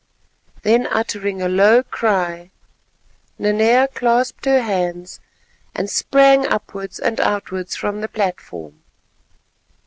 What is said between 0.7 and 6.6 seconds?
uttering a low cry Nanea clasped her hands and sprang